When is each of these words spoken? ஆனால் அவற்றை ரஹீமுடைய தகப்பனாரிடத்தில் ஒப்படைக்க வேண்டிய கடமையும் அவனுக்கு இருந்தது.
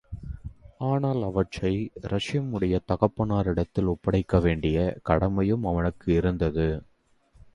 ஆனால் 0.77 1.23
அவற்றை 1.23 1.71
ரஹீமுடைய 2.03 2.79
தகப்பனாரிடத்தில் 2.87 3.85
ஒப்படைக்க 3.85 4.39
வேண்டிய 4.39 4.77
கடமையும் 5.03 5.65
அவனுக்கு 5.65 6.13
இருந்தது. 6.13 6.67